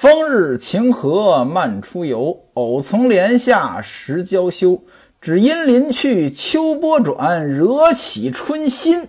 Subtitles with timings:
[0.00, 4.84] 风日晴和慢出游，偶从帘下时娇羞。
[5.20, 9.08] 只因临去秋波转，惹起春心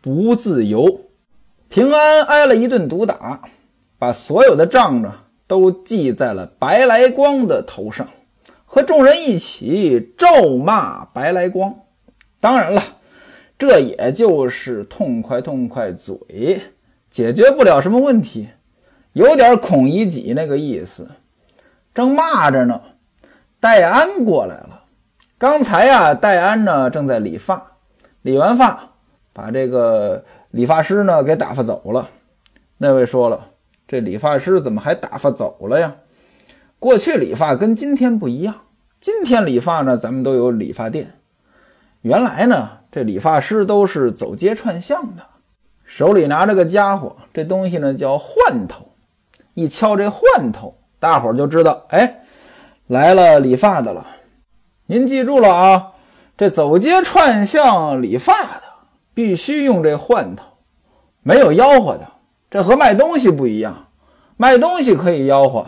[0.00, 1.00] 不自由。
[1.68, 3.42] 平安挨了一顿毒打，
[3.98, 5.12] 把所有的账呢
[5.48, 8.08] 都记在了白来光的头上，
[8.66, 11.74] 和众人一起咒骂白来光。
[12.38, 12.80] 当然了，
[13.58, 16.60] 这也就是痛快痛快嘴，
[17.10, 18.46] 解决不了什么问题。
[19.12, 21.08] 有点孔乙己那个意思，
[21.94, 22.80] 正骂着呢，
[23.58, 24.84] 戴安过来了。
[25.38, 27.72] 刚才啊，戴安呢正在理发，
[28.22, 28.90] 理完发，
[29.32, 32.08] 把这个理发师呢给打发走了。
[32.76, 33.48] 那位说了，
[33.86, 35.94] 这理发师怎么还打发走了呀？
[36.78, 38.54] 过去理发跟今天不一样，
[39.00, 41.14] 今天理发呢，咱们都有理发店。
[42.02, 45.24] 原来呢，这理发师都是走街串巷的，
[45.84, 48.87] 手里拿着个家伙，这东西呢叫换头。
[49.58, 52.20] 一敲这换头，大伙儿就知道，哎，
[52.86, 54.06] 来了理发的了。
[54.86, 55.94] 您记住了啊，
[56.36, 58.62] 这走街串巷理发的
[59.14, 60.44] 必须用这换头，
[61.24, 62.06] 没有吆喝的。
[62.48, 63.88] 这和卖东西不一样，
[64.36, 65.66] 卖东西可以吆喝。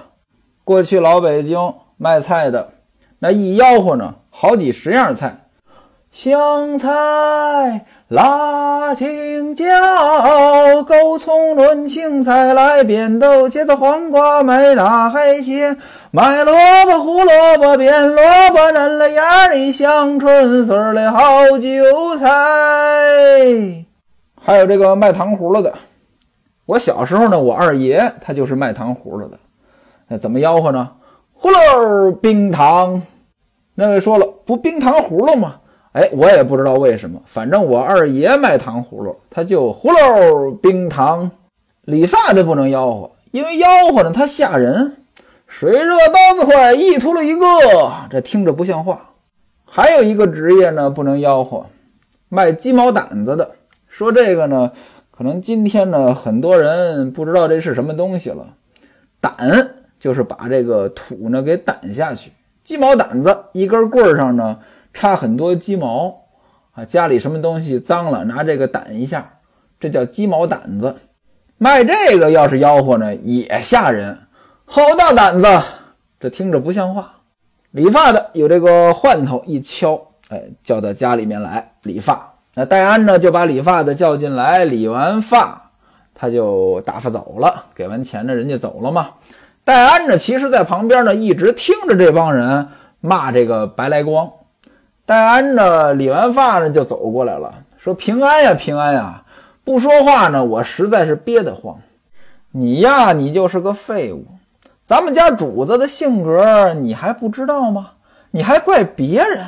[0.63, 1.59] 过去老北京
[1.97, 2.75] 卖菜的，
[3.19, 5.49] 那一吆喝呢，好几十样菜，
[6.13, 7.87] 香菜。
[8.11, 9.65] 辣青椒、
[10.85, 15.79] 勾葱、轮青菜、来扁豆、茄子、黄瓜、买大海鲜、
[16.11, 16.53] 买萝
[16.87, 21.21] 卜、胡萝卜、扁萝卜、嫩了芽的香椿丝儿的好
[21.61, 22.27] 韭菜。
[24.43, 25.73] 还有这个卖糖葫芦的，
[26.67, 29.39] 我小时候呢，我二爷他就是卖糖葫芦的。
[30.09, 30.91] 那怎么吆喝呢？
[31.41, 33.01] 葫芦冰糖。
[33.77, 35.60] 那位说了，不冰糖葫芦吗？
[35.93, 41.31] 哎，我也不知道为什么，反正我二爷卖糖葫芦，他就葫芦冰糖。
[41.87, 44.99] 理发的不能吆喝，因为吆喝呢，他吓人。
[45.49, 47.47] 水热刀子快，一秃噜一个，
[48.09, 49.11] 这听着不像话。
[49.65, 51.67] 还有一个职业呢，不能吆喝，
[52.29, 53.51] 卖鸡毛掸子的。
[53.89, 54.71] 说这个呢，
[55.11, 58.47] 可能今天呢，很多人不知道这是什么东西了。
[59.21, 59.69] 掸
[59.99, 62.31] 就是把这个土呢给掸下去，
[62.63, 64.59] 鸡毛掸子一根棍儿上呢。
[64.93, 66.23] 插很多鸡毛
[66.73, 69.39] 啊，家里什么东西脏了，拿这个掸一下，
[69.79, 70.97] 这叫鸡毛掸子。
[71.59, 74.19] 卖这个要是吆喝呢，也吓人，
[74.65, 75.47] 好大胆子，
[76.19, 77.17] 这听着不像话。
[77.71, 82.35] 理发的有这个换头，一敲，哎，叫到家里面来理发。
[82.55, 85.71] 那戴安呢，就把理发的叫进来，理完发，
[86.15, 89.11] 他就打发走了，给完钱呢，人家走了嘛。
[89.63, 92.69] 戴安呢，其实在旁边呢，一直听着这帮人
[93.01, 94.29] 骂这个白来光。
[95.11, 99.21] 戴安呢，理完发呢，就走过来了，说：“平安呀，平安呀，
[99.65, 101.77] 不说话呢，我实在是憋得慌。
[102.53, 104.25] 你呀，你就是个废物。
[104.85, 107.91] 咱们家主子的性格你还不知道吗？
[108.31, 109.45] 你还怪别人？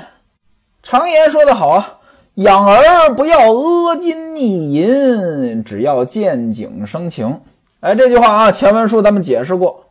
[0.82, 1.98] 常言说得好啊，
[2.34, 7.40] 养儿不要阿金逆银，只要见景生情。
[7.78, 9.84] 哎，这句话啊，前文书咱们解释过，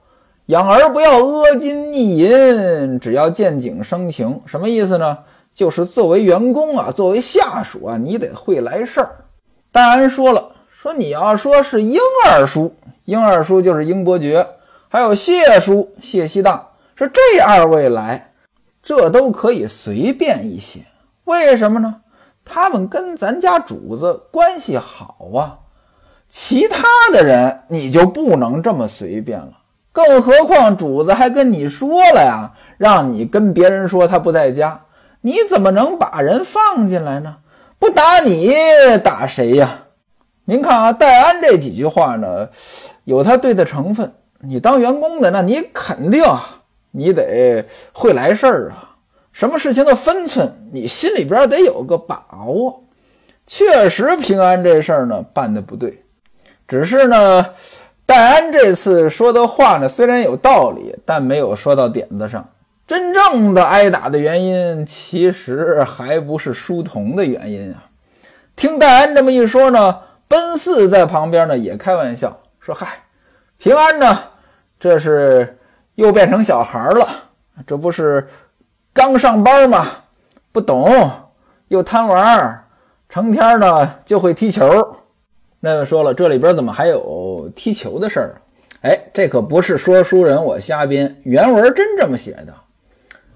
[0.47, 5.17] 养儿不要阿金逆银，只要见景生情，什么意思呢？”
[5.53, 9.25] 就是作为员工啊，作为下属啊，你得会来事儿。
[9.71, 12.73] 戴安说了，说你要说是英二叔，
[13.05, 14.45] 英二叔就是英伯爵，
[14.89, 18.33] 还有谢叔谢希大，说这二位来，
[18.81, 20.79] 这都可以随便一些。
[21.25, 22.01] 为什么呢？
[22.43, 25.59] 他们跟咱家主子关系好啊。
[26.27, 29.51] 其他的人你就不能这么随便了，
[29.91, 34.81] 更何况主子还跟你说了呀，让你跟别人说他不在家。
[35.21, 37.37] 你怎么能把人放进来呢？
[37.79, 38.53] 不打你
[39.03, 39.85] 打谁呀？
[40.45, 42.49] 您看啊，戴安这几句话呢，
[43.05, 44.11] 有他对的成分。
[44.39, 48.97] 你当员工的，那你肯定啊你得会来事儿啊。
[49.31, 52.83] 什么事情的分寸，你心里边得有个把握。
[53.45, 56.03] 确实，平安这事儿呢办的不对，
[56.67, 57.45] 只是呢，
[58.05, 62.47] 戴安这次说的话呢虽然有道理，但没有说到点子上。
[62.91, 67.85] 真正的挨打的原因，其实还不是书童的原因啊！
[68.53, 69.97] 听戴安这么一说呢，
[70.27, 73.05] 奔四在旁边呢也开玩笑说：“嗨，
[73.57, 74.19] 平安呢，
[74.77, 75.57] 这是
[75.95, 77.07] 又变成小孩了，
[77.65, 78.27] 这不是
[78.91, 79.87] 刚上班吗？
[80.51, 81.09] 不懂，
[81.69, 82.61] 又贪玩，
[83.07, 84.97] 成天呢就会踢球。”
[85.61, 88.35] 那位说了，这里边怎么还有踢球的事儿？
[88.81, 92.53] 哎，这可不是说书人我瞎编，原文真这么写的。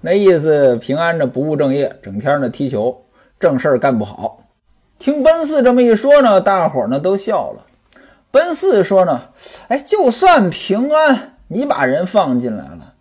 [0.06, 2.96] 那意思，平安着不务正业，整天呢踢球，
[3.40, 4.38] 正事儿干不好。
[5.00, 7.66] 听奔四这么一说呢，大伙儿呢都笑了。
[8.30, 9.20] 奔四说呢，
[9.66, 12.94] 哎，就算平安你把人放进来了，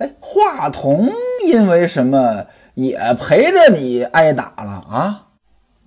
[0.00, 1.08] 哎，华童
[1.46, 5.28] 因为什么也陪着你挨打了啊？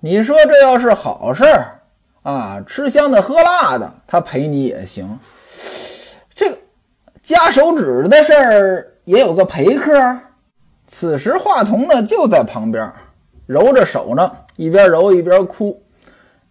[0.00, 1.82] 你说这要是好事儿
[2.24, 5.20] 啊，吃香的喝辣的，他陪你也行。
[6.34, 6.58] 这个
[7.22, 9.92] 夹手指的事儿也有个陪客。
[10.86, 12.92] 此时华童呢就在旁边
[13.46, 15.82] 揉着手呢，一边揉一边哭。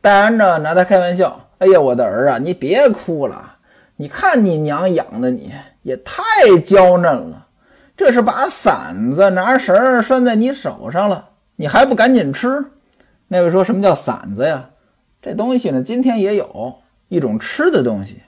[0.01, 3.51] 戴安呢拿他开玩笑：“哎呀，我的儿啊，你别哭了。”
[3.95, 5.53] 你看你娘养的你
[5.83, 7.45] 也太娇嫩了，
[7.95, 12.65] 这是把馓子拿绳拴在你手上了，你还不赶紧吃？
[13.27, 14.71] 那位说什么叫馓子呀？
[15.21, 16.74] 这东西呢，今天也有
[17.07, 18.24] 一种吃的东西，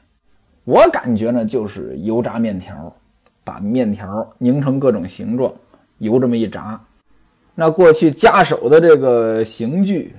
[0.66, 2.96] 我感觉呢就是油炸面条，
[3.44, 5.52] 把面条拧成各种形状，
[6.00, 6.80] 油这么一炸。
[7.54, 10.16] 那过去夹手的这个刑具，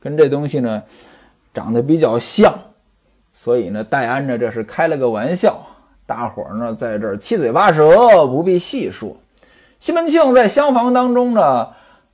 [0.00, 0.82] 跟这东西呢
[1.52, 2.52] 长得比较像。
[3.32, 5.64] 所以呢，戴安呢这是开了个玩笑，
[6.06, 9.16] 大伙儿呢在这儿七嘴八舌，不必细说。
[9.78, 11.68] 西门庆在厢房当中呢，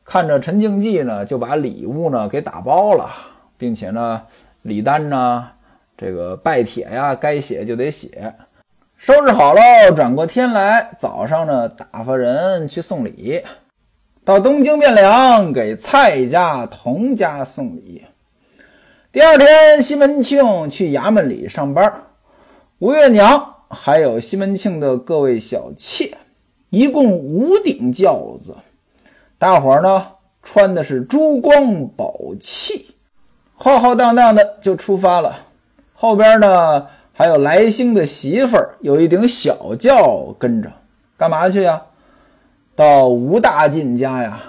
[0.05, 3.11] 看着陈静济呢，就把礼物呢给打包了，
[3.57, 4.21] 并且呢，
[4.63, 5.49] 礼单呢，
[5.97, 8.35] 这个拜帖呀，该写就得写，
[9.05, 9.61] 收拾好喽，
[9.95, 13.43] 转过天来，早上呢打发人去送礼，
[14.25, 18.03] 到东京汴梁给蔡家、童家送礼。
[19.13, 21.93] 第二天，西门庆去衙门里上班，
[22.79, 26.17] 吴月娘还有西门庆的各位小妾，
[26.71, 28.57] 一共五顶轿子，
[29.37, 30.13] 大伙儿呢
[30.43, 32.95] 穿的是珠光宝气，
[33.55, 35.41] 浩浩荡荡的就出发了。
[35.93, 36.87] 后边呢
[37.17, 40.69] 还有来兴的媳妇儿，有一顶小轿跟着，
[41.17, 41.81] 干嘛去呀？
[42.75, 44.41] 到吴大进家呀。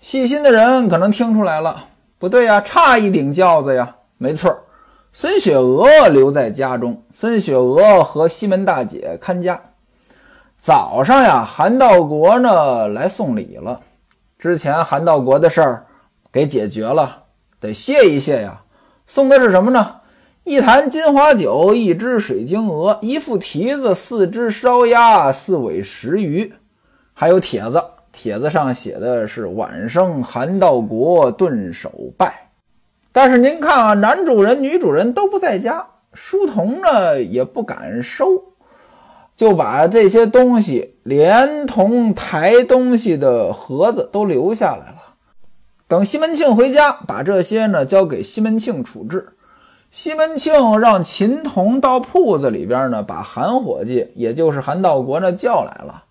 [0.00, 1.84] 细心的人可能听出来了。
[2.18, 3.94] 不对呀，差一顶轿子呀！
[4.18, 4.64] 没错
[5.12, 9.60] 孙雪娥留在家中，孙雪娥和西门大姐看家。
[10.56, 13.80] 早上呀，韩道国呢来送礼了。
[14.38, 15.86] 之前韩道国的事儿
[16.32, 17.24] 给解决了，
[17.60, 18.62] 得谢一谢呀。
[19.06, 20.00] 送的是什么呢？
[20.46, 26.54] 一坛金华酒，一只水晶鹅，一副蹄子，四只烧鸭，四尾石鱼，
[27.12, 27.82] 还有帖子。
[28.12, 32.50] 帖子上写的是晚生韩道国顿首拜，
[33.10, 35.84] 但是您看啊，男主人、女主人都不在家，
[36.14, 38.24] 书童呢也不敢收，
[39.34, 45.16] 就把这些东西连同抬东西的盒子都留下来了。
[45.88, 49.30] 等西门庆回家，把这些呢交给西门庆处置。
[49.96, 56.04] 西门庆让秦童到铺子里边呢，把韩伙计，也就是韩道国呢叫来了。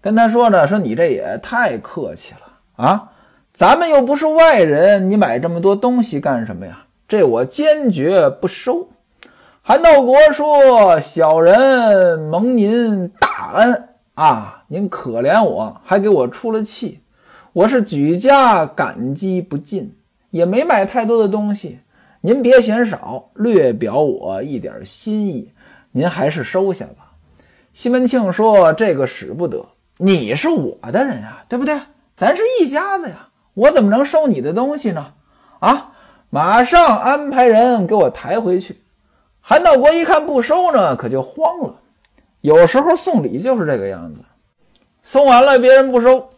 [0.00, 3.12] 跟他说呢，说你这也太客气了啊！
[3.52, 6.86] 咱们又不是外人，你买这么多东西干什么呀？
[7.06, 8.88] 这我坚决不收。
[9.62, 16.98] 韩道国说：“小人蒙您大恩啊，您可怜我，还给我出了气，
[17.52, 19.94] 我是举家感激不尽，
[20.30, 21.78] 也没买太多的东西，
[22.20, 25.52] 您别嫌少，略表我一点心意，
[25.92, 27.12] 您还是收下吧。”
[27.72, 29.64] 西门庆说：“这个使不得。”
[30.02, 31.78] 你是我的人啊，对不对？
[32.14, 35.12] 咱是一家子呀，我怎么能收你的东西呢？
[35.58, 35.92] 啊，
[36.30, 38.80] 马上安排人给我抬回去。
[39.40, 41.74] 韩道国一看不收呢，可就慌了。
[42.40, 44.22] 有时候送礼就是这个样子，
[45.02, 46.28] 送完了别人不收，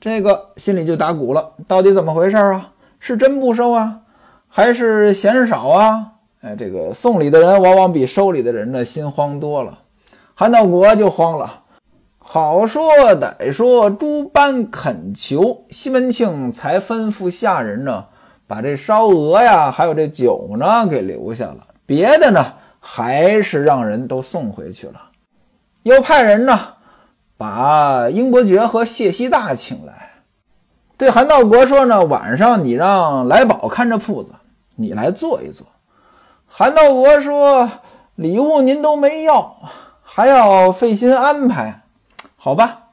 [0.00, 1.52] 这个心里就打鼓了。
[1.66, 2.72] 到底怎么回事啊？
[3.00, 4.00] 是真不收啊，
[4.48, 6.12] 还是嫌少啊？
[6.40, 9.78] 哎，这个送礼的人往往比收礼的人呢心慌多了。
[10.34, 11.64] 韩道国就慌了。
[12.18, 18.04] 好说歹说，诸般恳求，西门庆才吩咐下人呢，
[18.46, 21.66] 把这烧鹅呀，还有这酒呢，给留下了。
[21.86, 25.00] 别的呢，还是让人都送回去了。
[25.84, 26.60] 又派人呢，
[27.36, 30.07] 把英伯爵和谢希大请来，
[30.98, 34.32] 对韩道国说呢，晚上你让来宝看着铺子，
[34.74, 35.64] 你来坐一坐。
[36.48, 37.70] 韩道国说，
[38.16, 39.56] 礼物您都没要，
[40.02, 41.82] 还要费心安排。
[42.36, 42.88] 好吧，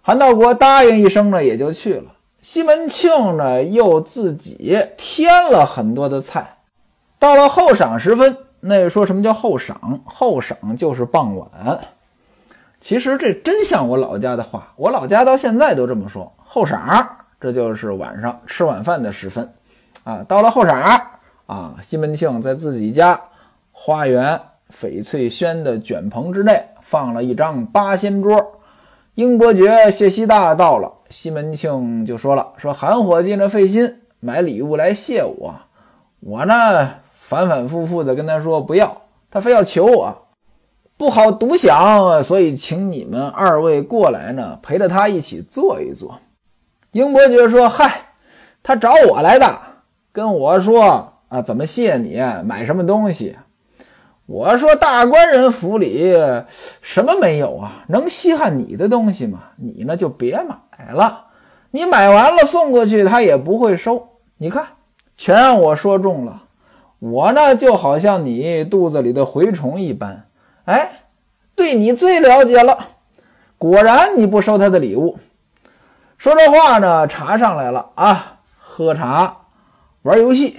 [0.00, 2.04] 韩道国答应一声呢，也就去了。
[2.40, 6.56] 西门庆呢，又自己添了很多的菜。
[7.18, 9.74] 到了后晌时分，那说什么叫后晌？
[10.06, 11.78] 后晌就是傍晚。
[12.80, 16.32] 其实这真像我老家的话，我老家到现在都这么说。
[16.38, 17.06] 后晌，
[17.42, 19.52] 这就是晚上吃晚饭的时分。
[20.04, 21.02] 啊，到了后晌
[21.46, 23.20] 啊，西门庆在自己家
[23.72, 24.40] 花园
[24.72, 28.60] 翡翠轩的卷棚之内放了一张八仙桌。
[29.16, 35.54] 英伯爵谢希大到了，西门庆就说了：“说韩伙计呢费心买礼物来谢我，
[36.20, 40.16] 我呢反反复复的跟他说不要，他非要求我。
[40.96, 46.18] 不好独享，所以请你们二位过来呢，陪着他一起坐一坐。”
[46.92, 48.12] 英伯爵说：“嗨，
[48.62, 49.58] 他找我来的，
[50.12, 53.36] 跟我说啊，怎么谢你，买什么东西。”
[54.26, 56.14] 我说：“大官人府里
[56.82, 57.84] 什么没有啊？
[57.88, 59.40] 能稀罕你的东西吗？
[59.56, 61.26] 你呢就别买了。
[61.70, 64.08] 你买完了送过去，他也不会收。
[64.36, 64.66] 你看，
[65.16, 66.42] 全让我说中了。
[66.98, 70.26] 我呢就好像你肚子里的蛔虫一般，
[70.66, 71.04] 哎，
[71.56, 72.78] 对你最了解了。
[73.56, 75.18] 果然你不收他的礼物。
[76.22, 79.38] 说这话呢，茶上来了啊，喝茶，
[80.02, 80.56] 玩游戏。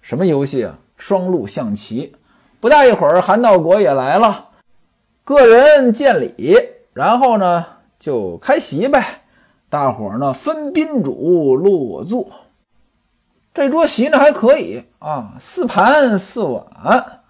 [0.00, 0.78] 什么游戏啊？
[0.96, 2.14] 双陆象棋。”
[2.60, 4.50] 不大一会儿，韩道国也来了，
[5.24, 6.56] 个人见礼，
[6.92, 7.66] 然后呢
[7.98, 9.22] 就开席呗。
[9.68, 12.28] 大伙儿呢分宾主落座，
[13.52, 17.22] 这桌席呢还可以啊，四盘四碗，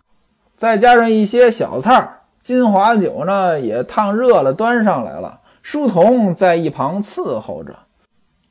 [0.59, 5.40] 再加上一些小菜儿金华酒呢也烫热了，端上来了。
[5.63, 7.75] 书童在一旁伺候着。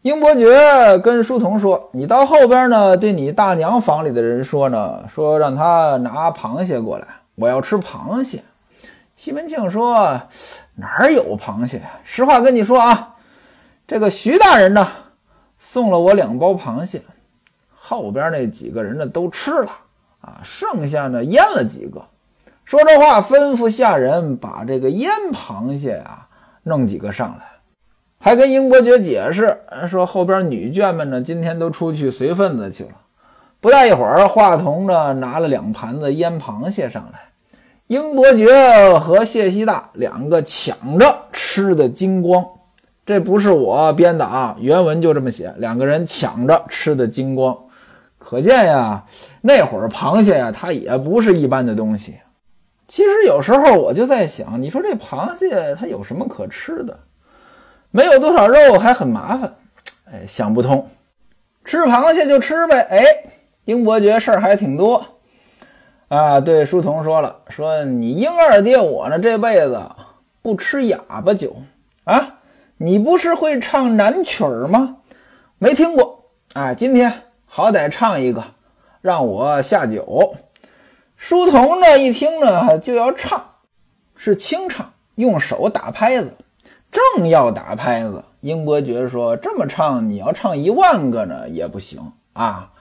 [0.02, 8.42] 英伯爵跟书童说：“你到后边呢，对你大娘房里的人说呢，说让他拿螃蟹过来，我要吃螃蟹。”
[9.18, 10.22] 西门庆说
[10.76, 11.82] ：“哪有螃蟹？
[12.06, 13.16] 实话跟你说啊，
[13.86, 14.88] 这个徐大人呢，
[15.58, 17.02] 送了我两包螃蟹，
[17.76, 19.70] 后边那几个人呢都吃了
[20.22, 22.02] 啊，剩下呢腌了几个。
[22.64, 26.29] 说这话，吩咐下人把这个腌螃蟹啊
[26.64, 27.46] 弄几个上来。”
[28.22, 32.92] 还跟英伯爵解释说，后边女眷们呢，今天都出去随份子去了。
[33.62, 37.20] 不大一会儿，华童呢拿了两盘子腌螃蟹上来，
[37.88, 42.46] 英伯爵和谢希大两个抢着吃的精光。
[43.06, 47.58] 这不是我编的啊，原文就这么写，两个人抢着吃的精光。
[48.18, 49.06] 可见呀，
[49.42, 52.16] 那会儿螃蟹呀，它也不是一般的东西。
[52.90, 57.00] 其实有时候我就在想，你说这螃蟹它有什么可吃的？
[57.92, 59.54] 没有多少肉还很麻烦，
[60.12, 60.90] 哎，想不通。
[61.64, 62.82] 吃螃蟹就吃呗。
[62.90, 63.06] 哎，
[63.66, 65.06] 英伯爵事儿还挺多
[66.08, 66.40] 啊。
[66.40, 69.80] 对书童说了，说你英二爹我呢这辈子
[70.42, 71.56] 不吃哑巴酒
[72.06, 72.38] 啊。
[72.78, 74.98] 你不是会唱南曲儿吗？
[75.60, 76.74] 没听过啊。
[76.74, 77.14] 今天
[77.46, 78.44] 好歹唱一个，
[79.02, 80.34] 让我下酒。
[81.20, 83.44] 书童呢一听呢就要唱，
[84.16, 86.34] 是清唱，用手打拍子。
[86.90, 92.00] 正要打拍子，英伯爵说：“这么唱，你要唱一万个呢也不行
[92.34, 92.72] 啊！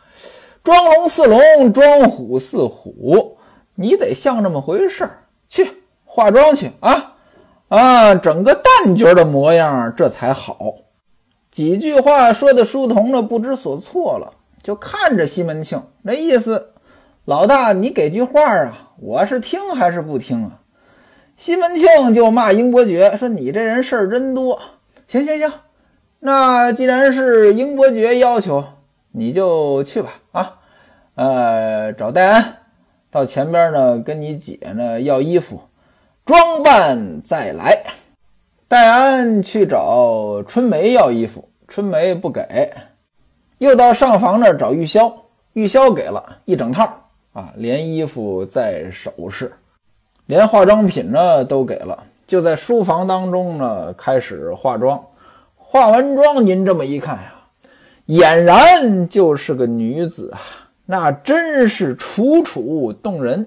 [0.63, 3.37] 装龙似龙，装虎似虎，
[3.75, 5.25] 你得像这么回事儿。
[5.49, 7.17] 去化妆去啊
[7.69, 10.57] 啊，整个旦角的模样，这才好。”
[11.51, 16.71] 几句话说的书童呢不知所措了，就看着西门庆，那意思
[17.29, 20.61] ：“老大，你给句话啊，我是听还是不听啊？”
[21.37, 24.59] 西门庆就骂英伯爵说：“你这人事儿真多。
[25.09, 25.53] 行行行，
[26.21, 28.65] 那既然是英伯爵要求，
[29.13, 30.09] 你就去吧。
[30.33, 30.55] 啊，
[31.17, 32.57] 呃，找戴安
[33.11, 35.61] 到前边呢，跟你姐呢要衣服，
[36.25, 37.79] 装扮再来。
[38.69, 42.73] 戴安去找春梅要衣服，春梅不给，
[43.59, 45.13] 又到上房那儿找玉箫，
[45.53, 46.91] 玉箫给了一整套
[47.33, 49.53] 啊，连衣服再首饰。”
[50.27, 55.03] 连化妆品呢都给了，就在书房当中呢开始化妆。
[55.57, 57.35] 化完妆，您这么一看呀，
[58.07, 60.41] 俨然就是个女子啊，
[60.85, 63.47] 那真是楚楚动人。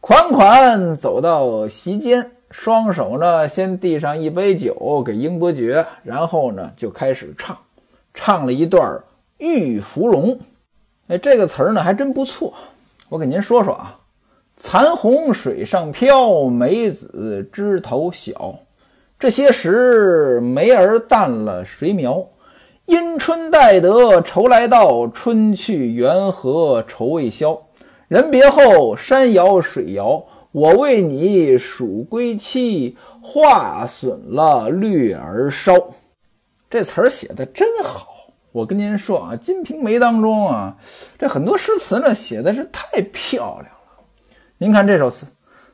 [0.00, 7.56] 款款走到席间，双手呢先递上一杯酒给英伯爵，然后呢就开始唱，
[8.12, 8.82] 唱了一段
[9.38, 10.30] 《玉芙蓉》。
[11.06, 12.52] 哎，这个词儿呢还真不错，
[13.12, 13.98] 我给您说说啊。
[14.56, 18.60] 残红水上漂，梅子枝头小。
[19.18, 22.26] 这些时，梅儿淡了水苗。
[22.86, 27.60] 因春待得愁来到，春去缘何愁未消？
[28.08, 32.96] 人别后，山摇水摇，我为你数归期。
[33.20, 35.74] 化损了绿儿烧。
[36.70, 38.11] 这词儿写的真好。
[38.52, 40.76] 我跟您说啊，《金瓶梅》当中啊，
[41.18, 44.04] 这很多诗词呢，写的是太漂亮了。
[44.58, 45.26] 您看这首词：“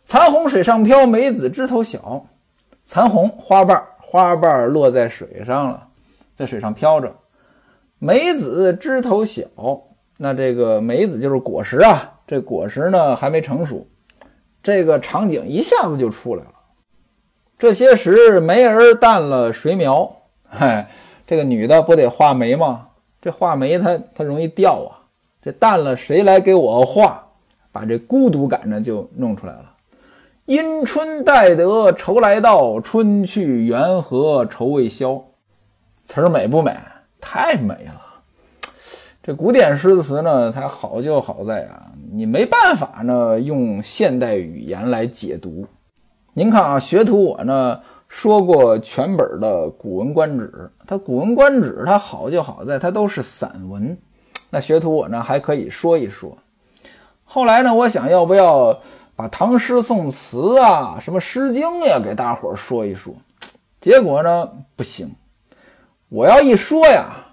[0.04, 2.25] 残红水上漂，梅子枝头小。
[2.85, 5.88] 残红花瓣，花瓣落在水上了，
[6.35, 7.12] 在水上飘着。
[7.99, 9.42] 梅子枝头小，
[10.16, 12.14] 那这个梅子就是果实啊。
[12.28, 13.87] 这果实呢还没成熟，
[14.62, 16.52] 这个场景一下子就出来了。
[17.58, 20.14] 这些时，梅儿淡了水苗。
[20.49, 20.88] 嗨，
[21.28, 22.88] 这个女的不得画眉吗？
[23.20, 25.04] 这画眉它它容易掉啊。
[25.42, 27.23] 这淡了，谁来给我画？”
[27.70, 29.75] 把这孤独感呢就弄出来了。
[30.47, 35.23] 因春待得愁来到，春去缘何愁未消。
[36.04, 36.75] 词儿美不美？
[37.20, 38.02] 太美了。
[39.23, 45.66] 这古典诗词呢，它好就好在啊，你没办法呢用现代语言来解读。
[46.32, 50.47] 您看啊，学徒我呢说过全本的《古文观止》，
[50.87, 53.97] 它《古文观止》它好就好在它都是散文。
[54.50, 56.37] 那学徒我呢还可以说一说。
[57.25, 58.81] 后来呢，我想要不要
[59.15, 63.15] 把唐诗宋词啊，什么《诗经》呀，给大伙说一说。
[63.81, 65.11] 结果呢，不行。
[66.09, 67.25] 我要一说呀。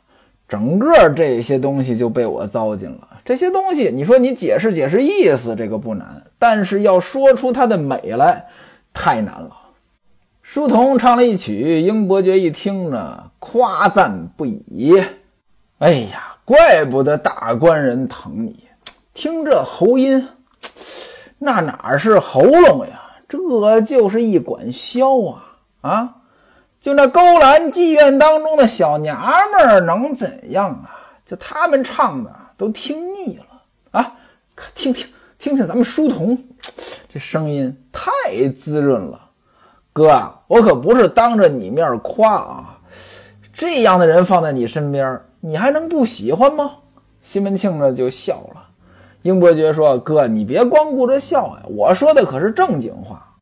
[0.47, 3.07] 整个这些东西就被我糟践了。
[3.25, 6.05] 这些东西，你说你解释解释意思，这个不难；
[6.37, 8.45] 但是要说出它的美来，
[8.93, 9.49] 太难了。
[10.47, 15.03] 书童唱了一曲，英伯爵一听呢，夸赞不已。
[15.79, 18.63] 哎呀，怪不得大官人疼你，
[19.11, 20.29] 听这喉音，
[21.39, 23.01] 那哪是喉咙呀？
[23.27, 25.57] 这就是一管箫啊！
[25.81, 26.15] 啊！
[26.79, 29.19] 就那勾栏妓院当中的小娘
[29.51, 30.93] 们儿能怎样啊？
[31.25, 34.15] 就他们唱的都听腻了啊！
[34.75, 35.07] 听听
[35.39, 36.37] 听听，咱们书童
[37.11, 39.21] 这声音太滋润了。
[39.95, 42.79] 哥，我可不是当着你面夸啊，
[43.53, 46.69] 这样的人放在你身边，你还能不喜欢吗？
[47.21, 48.61] 西门庆呢就笑了。
[49.21, 53.35] 英伯爵说：“哥，你别光顾着笑呀，我说的可是正经话，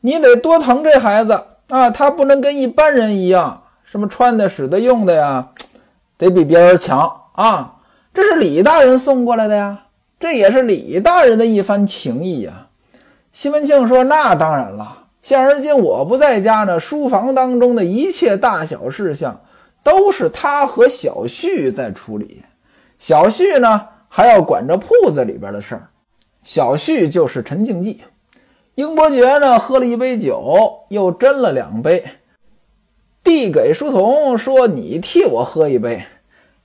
[0.00, 1.40] 你得多疼这孩子。”
[1.70, 5.50] 啊，他不能跟一般人一样，什么穿的、使的、用的呀，
[6.18, 7.76] 得比别人强啊！
[8.12, 9.82] 这是李大人送过来的呀，
[10.18, 12.66] 这也是李大人的一番情谊呀。
[13.32, 19.40] 西门庆说：“那当然了，现而今我不在家呢，书房当中的一切大小事项，
[19.82, 22.42] 都是他和小旭在处理。
[22.98, 25.88] 小旭呢，还要管着铺子里边的事儿。
[26.42, 28.00] 小旭就是陈静济。”
[28.76, 32.02] 英伯爵呢，喝了一杯酒，又斟了两杯，
[33.22, 36.02] 递给书童说：“你替我喝一杯。”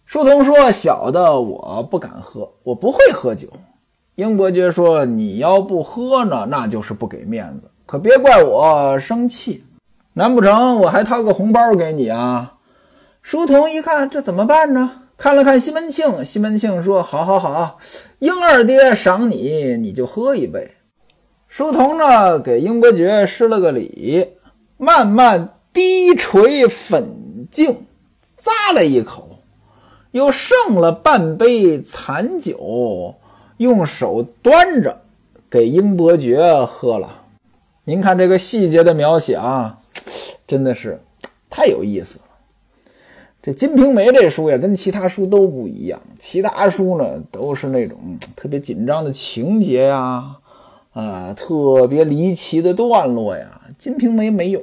[0.05, 3.49] 书童说：“小的我不敢喝，我不会喝酒。”
[4.15, 9.63] 英伯爵说：“你要不喝呢，那就是不给面子，可别怪我生气。
[10.13, 12.53] 难不成我还掏个红包给你啊？”
[13.21, 15.01] 书童一看，这怎么办呢？
[15.17, 17.79] 看了看西门庆，西门庆说：“好好好，
[18.19, 20.71] 英二爹赏你，你就喝一杯。”
[21.47, 24.27] 书童呢，给英伯爵施了个礼，
[24.77, 27.85] 慢慢低垂粉镜，
[28.37, 29.39] 咂了一口，
[30.11, 33.15] 又剩了半杯残酒，
[33.57, 35.01] 用手端着
[35.49, 37.21] 给英伯爵喝了。
[37.87, 39.77] 您看这个细节的描写啊，
[40.47, 40.99] 真的是
[41.49, 42.25] 太有意思了。
[43.43, 47.99] 这《金瓶梅》这书呀，跟其他书都不一样，其他书呢都是那种
[48.35, 50.37] 特别紧张的情节呀。
[50.93, 54.61] 啊，特别离奇的段落呀，《金瓶梅》没有。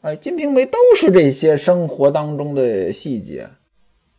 [0.00, 3.46] 哎，《金瓶梅》都是这些生活当中的细节，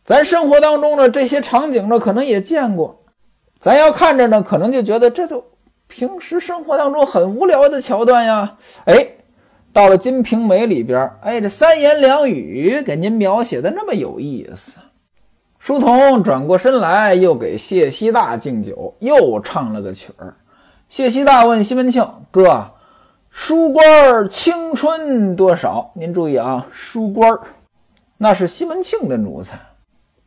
[0.04, 3.02] 咱生活当中的这些场景呢，可能也见过。
[3.58, 5.44] 咱要看着呢，可能就觉得这就
[5.88, 8.56] 平时生活当中很无聊的桥段呀。
[8.84, 9.06] 哎，
[9.72, 14.78] 到了《金瓶梅》里边，哎，这三言两语给您描写的那么有意思。
[15.58, 20.34] 书童转过身来，又给谢希大敬酒，又唱了个曲儿。
[20.88, 22.70] 谢希大问西门庆：“哥，
[23.30, 27.36] 书官青春多少？”您注意啊，书官
[28.16, 29.58] 那是西门庆的奴才，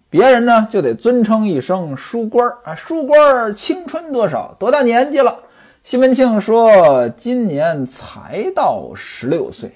[0.10, 2.76] 别人呢就得尊称一声书官啊。
[2.76, 4.54] 书官青春多少？
[4.60, 5.40] 多大年纪了？
[5.84, 9.72] 西门庆说：“今年才到十六岁。”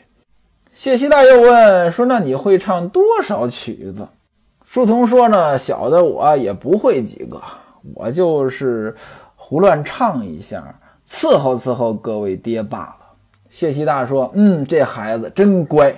[0.71, 4.07] 谢希大又问说：“那你会唱多少曲子？”
[4.65, 7.41] 书童说：“呢，小的我也不会几个，
[7.95, 8.95] 我就是。”
[9.45, 12.97] 胡乱唱一下，伺候伺候各位爹罢了。
[13.49, 15.93] 谢希大说：“嗯，这孩子真乖。”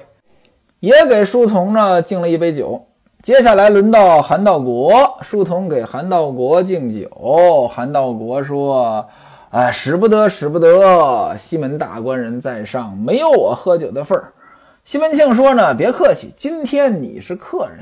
[0.81, 2.87] 也给书童呢敬了一杯酒。
[3.21, 7.67] 接下来轮到韩道国，书童给韩道国敬酒。
[7.67, 9.07] 韩道国说
[9.55, 11.37] ：“哎，使不得，使不得！
[11.39, 14.33] 西门大官人在上，没有我喝酒的份儿。”
[14.83, 17.79] 西门庆说：“呢，别客气，今天你是客人。”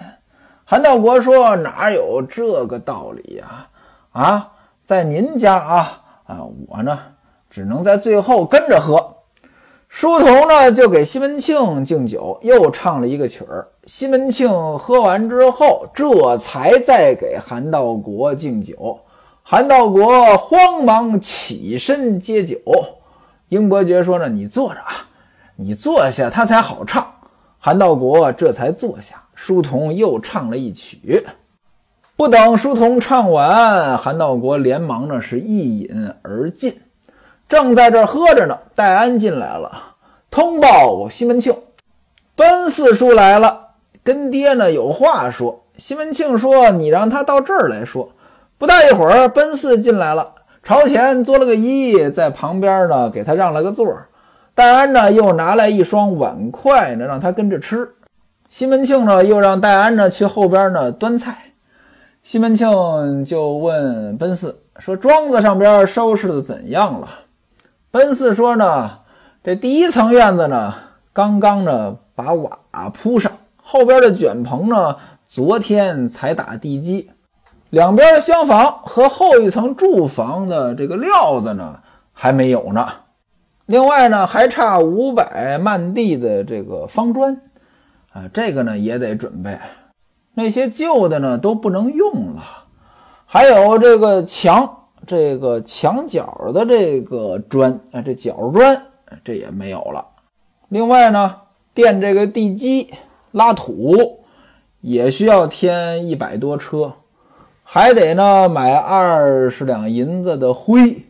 [0.65, 3.65] 韩道国说：“哪有这个道理呀？
[4.11, 4.51] 啊？”
[4.85, 6.99] 在您家啊啊，我呢
[7.49, 9.15] 只能在最后跟着喝。
[9.89, 13.67] 书童呢就给西门庆敬酒，又唱了一个曲儿。
[13.87, 18.99] 西门庆喝完之后，这才再给韩道国敬酒。
[19.45, 22.57] 韩道国慌忙起身接酒。
[23.49, 25.05] 英伯爵说：“呢，你坐着啊，
[25.57, 27.05] 你坐下，他才好唱。”
[27.59, 29.21] 韩道国这才坐下。
[29.35, 31.25] 书童又唱了一曲。
[32.15, 36.81] 不等书童唱完，韩道国连忙呢是一饮而尽。
[37.49, 39.95] 正在这喝着呢，戴安进来了，
[40.31, 41.53] 通报西门庆，
[42.35, 43.71] 奔四叔来了，
[44.03, 45.63] 跟爹呢有话说。
[45.77, 48.09] 西门庆说：“你让他到这儿来说。”
[48.63, 53.93] 不大一会儿，奔四进来了，朝前作了个揖，在旁边呢给他让了个座。
[54.55, 57.89] 戴安呢又拿来一双碗筷呢，让他跟着吃。
[58.47, 61.51] 西门庆呢又让戴安呢去后边呢端菜。
[62.21, 67.09] 西门庆就问奔四说：“庄子上边收拾的怎样了？”
[67.91, 68.99] 奔四说呢，
[69.43, 70.73] 这第一层院子呢，
[71.11, 72.59] 刚刚呢把瓦
[72.93, 73.29] 铺上，
[73.61, 74.95] 后边的卷棚呢，
[75.27, 77.11] 昨天才打地基，
[77.73, 81.79] 两边的厢房和后一层住房的这个料子呢
[82.11, 82.87] 还没有呢。
[83.65, 87.41] 另外呢，还差五百漫地的这个方砖，
[88.11, 89.57] 啊，这个呢也得准备。
[90.35, 92.43] 那些旧的呢都不能用了，
[93.25, 94.77] 还有这个墙。
[95.05, 98.85] 这个墙角的这个砖啊，这角砖
[99.21, 100.05] 这也没有了。
[100.69, 101.37] 另外呢，
[101.73, 102.93] 垫这个地基、
[103.31, 104.21] 拉土
[104.79, 106.93] 也需要添一百多车，
[107.73, 111.07] 还得呢买二十两银子的灰。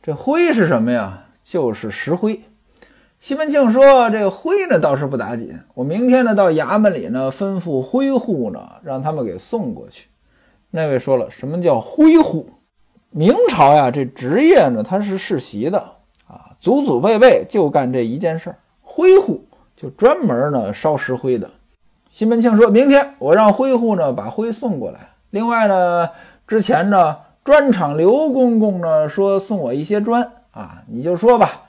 [0.00, 1.24] 这灰是什么呀？
[1.42, 2.42] 就是石灰。
[3.18, 10.06] 西门庆说：“这灰呢倒是不打紧，我明天呢到衙门里呢吩咐灰户呢，让他们给送过去。”
[10.70, 12.48] 那位说了：“什么叫灰户？”
[13.10, 15.78] 明朝呀，这职业呢，他是世袭的
[16.28, 18.56] 啊，祖祖辈辈就干这一件事儿。
[18.80, 19.44] 灰户
[19.76, 21.50] 就专门呢烧石灰的。
[22.12, 25.09] 西门庆说：“明天我让灰户呢把灰送过来。
[25.30, 26.08] 另外呢，
[26.46, 31.62] 之前呢砖厂刘公公呢说送我一些砖啊，你就说吧，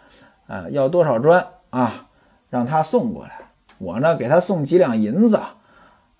[0.47, 2.07] 啊要多少砖啊，
[2.49, 3.31] 让他送过来。
[3.77, 5.39] 我呢给他送几两银子，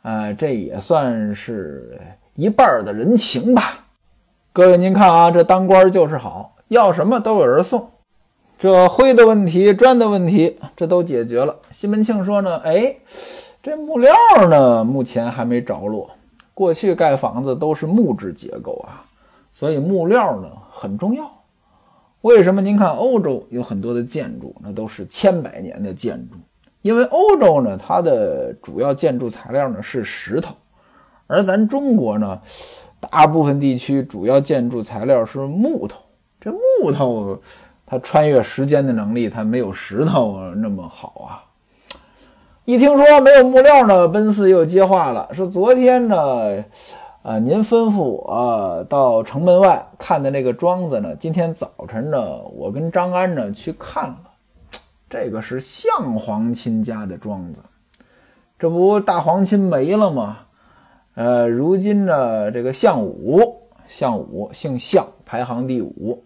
[0.02, 2.00] 啊这也算是
[2.36, 3.86] 一半的人情吧。”
[4.54, 7.90] 各位，您看啊，这当官就是好，要什么都有人送。
[8.60, 11.56] 这灰的问题、砖的问题，这都解决了。
[11.72, 12.96] 西门庆说呢，哎，
[13.64, 14.14] 这木料
[14.50, 16.10] 呢，目前还没着落。
[16.54, 19.04] 过去盖房子都是木质结构啊，
[19.52, 21.30] 所以木料呢很重要。
[22.22, 22.62] 为什么？
[22.62, 26.38] 您看欧洲有很多的建筑，那都是千百年的建筑，
[26.82, 30.54] 因为欧洲呢，它的主要建筑材料呢是石头，
[31.28, 32.40] 而咱中国呢。
[33.10, 35.98] 大部分地区主要建筑材料是木头，
[36.40, 37.36] 这木头
[37.84, 41.42] 它穿越时间的能力，它没有石头那么好啊。
[42.72, 46.64] 一听说没有木料呢，奔四又接话了，说昨天呢，
[47.22, 54.22] 啊，您吩咐我到城门外看的那个庄子呢，今天早晨呢，我跟张安呢去看了，
[55.10, 57.62] 这个是相皇亲家的庄子，
[58.58, 60.38] 这不大皇亲没了吗？
[61.16, 63.54] 呃，如今呢，这个项武，
[63.86, 66.24] 项武姓项，排行第五。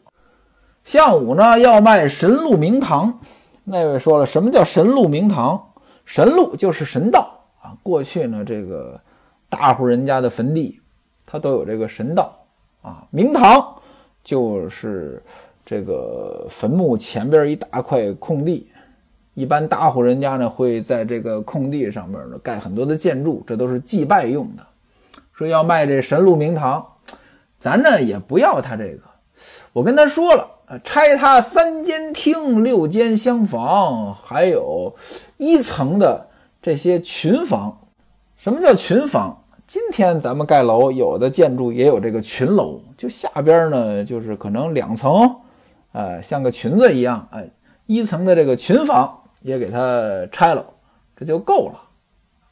[0.84, 3.18] 项武呢要卖神鹿明堂。
[3.64, 5.70] 那位说了，什么叫神鹿明堂？
[6.06, 7.76] 神路就是神道啊。
[7.84, 9.00] 过去呢，这个
[9.50, 10.80] 大户人家的坟地，
[11.26, 12.34] 它都有这个神道
[12.82, 13.04] 啊。
[13.10, 13.76] 明堂
[14.24, 15.22] 就是
[15.66, 18.68] 这个坟墓前边一大块空地，
[19.34, 24.64] 一般大户人家呢会在这个空地上面呢盖很多的建筑，这都是祭拜用的。
[25.34, 26.86] 说要卖这神路明堂，
[27.60, 29.02] 咱呢也不要他这个。
[29.74, 30.48] 我跟他说了，
[30.84, 34.96] 拆他三间厅、六间厢房，还有
[35.38, 36.28] 一层的
[36.62, 37.78] 这些群房。
[38.38, 39.42] 什么叫群房？
[39.68, 45.36] 今天咱们盖楼，有的建筑也有这个群楼，就下边呢就是可能两层，
[45.92, 47.50] 呃，像个裙子一样，哎，
[47.88, 50.64] 一层的这个群房也给它拆了，
[51.18, 51.82] 这就够了。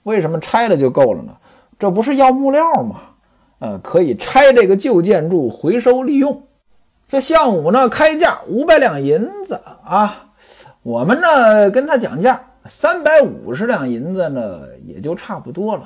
[0.04, 1.34] 为什么拆了就够了呢？
[1.78, 3.02] 这不是要木料吗？
[3.60, 6.41] 呃，可以拆这个旧建筑回收利用。
[7.08, 10.32] 这项武呢开价五百两银子啊，
[10.82, 15.84] 我们呢跟他讲价三百五十两银子呢也就差不多了。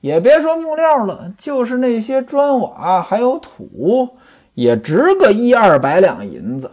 [0.00, 4.10] 也别说木料了，就是那些砖瓦还有土，
[4.52, 6.70] 也值个一二百两银子。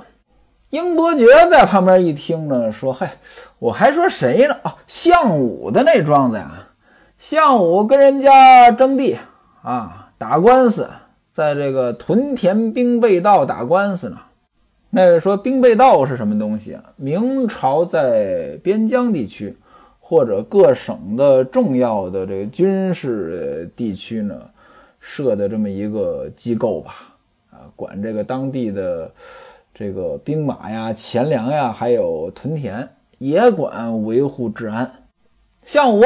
[0.70, 3.17] 英伯爵在旁边一听呢，说：“嗨，
[3.60, 4.56] 我还说谁呢？
[4.63, 6.67] 啊，项武的那庄子呀。”
[7.17, 9.17] 项武跟人家争地
[9.62, 10.89] 啊，打官司，
[11.32, 14.17] 在这个屯田兵备道打官司呢。
[14.93, 16.84] 那说兵备道是什么东西啊？
[16.97, 19.58] 明朝在边疆地区
[19.99, 24.39] 或者各省的重要的这个军事地区呢，
[24.99, 27.15] 设的这么一个机构吧。
[27.49, 29.10] 啊，管这个当地的
[29.73, 34.91] 这个兵马呀、钱粮呀，还有屯田，也管维护治安。
[35.63, 36.04] 项武。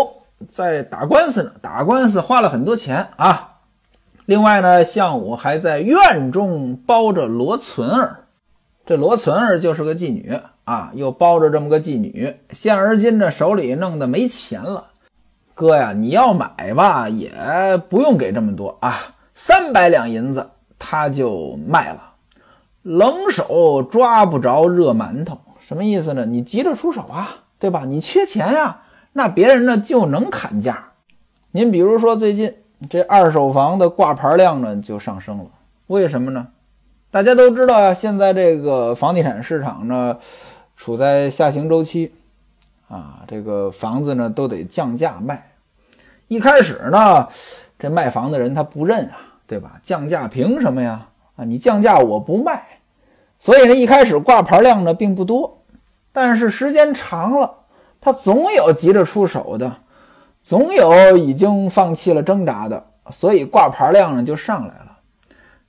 [0.50, 3.56] 在打官司呢，打官司花了很多钱啊。
[4.26, 8.25] 另外呢，项武还在院中包着罗存儿。
[8.86, 12.36] 这罗存儿就是个妓女啊，又包着这么个妓女。
[12.52, 14.92] 现而今这手里弄得没钱了，
[15.56, 17.32] 哥呀，你要买吧，也
[17.90, 22.12] 不用给这么多啊，三百两银子他就卖了。
[22.84, 26.28] 冷手抓不着热馒头，什么意思呢？
[26.28, 27.86] 你急着出手啊，对吧？
[27.88, 28.82] 你缺钱呀，
[29.14, 30.92] 那别人呢就能砍价。
[31.54, 32.54] 您比如说最近
[32.88, 35.46] 这二手房的挂牌量呢就上升了，
[35.88, 36.50] 为什么呢？
[37.16, 40.18] 大家都知道呀，现在这个房地产市场呢
[40.76, 42.14] 处在下行周期，
[42.90, 45.52] 啊，这个房子呢都得降价卖。
[46.28, 47.26] 一开始呢，
[47.80, 49.80] 这卖房的人他不认啊，对吧？
[49.82, 51.08] 降价凭什么呀？
[51.38, 52.62] 啊，你降价我不卖。
[53.40, 55.62] 所以呢，一开始挂牌量呢并不多，
[56.12, 57.50] 但是时间长了，
[58.02, 59.74] 他总有急着出手的，
[60.42, 64.95] 总有已经放弃了挣扎的，所以挂牌量呢就上来了。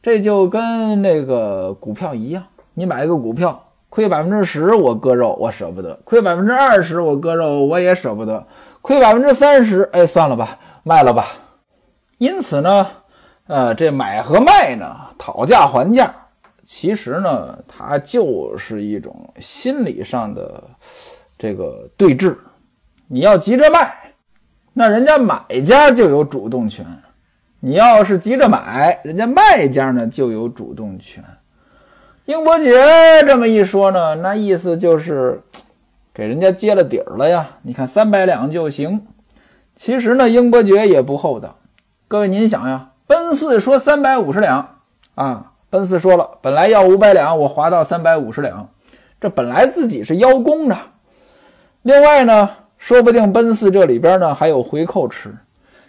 [0.07, 2.41] 这就跟那个股票一样，
[2.75, 8.41] 你买一个股票亏百分之十，我割肉我舍不得；亏百分之二十，我割肉我也舍不得；
[8.81, 11.27] 亏百分之三十，哎，算了吧，卖了吧。
[12.19, 12.87] 因此呢，
[13.49, 16.15] 呃，这买和卖呢，讨价还价。
[16.65, 20.63] 其实呢，它就是一种心理上的
[21.37, 22.37] 这个对峙。
[23.09, 23.93] 你要急着卖，
[24.73, 26.87] 那人家买家就有主动权；
[27.67, 31.25] 你要是急着买，人家卖家呢就有主动权。
[32.27, 32.73] 英伯爵
[33.27, 35.43] 这么一说呢，那意思就是
[36.15, 37.45] 给人家揭了底儿了呀。
[37.63, 39.05] 你看三百两就行。
[39.75, 41.57] 其实呢，英伯爵也不厚道。
[42.07, 44.77] 各位您想呀，奔四说三百五十两
[45.17, 45.51] 啊。
[45.69, 48.69] 奔四说了，本来要五百两，我划到三百五十两，
[49.21, 50.79] 这本来自己是邀功的。
[51.83, 52.49] 另外呢，
[52.79, 55.35] 说不定奔四这里边呢还有回扣吃。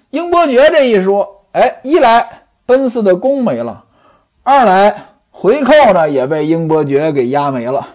[0.09, 3.85] 英伯爵这一说，哎，一来奔四的功没了，
[4.43, 4.95] 二来
[5.31, 7.87] 回扣呢也被英伯爵给压没了，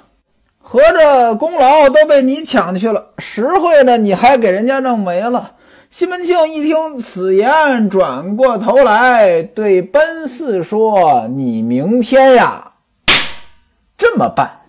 [0.61, 5.53] 合着功劳都被你抢去了，实惠呢你还给人家弄没了。
[5.91, 12.73] 西门庆一听此言，转过头来对奔四说：“你明天呀，
[13.99, 14.61] 这么办。”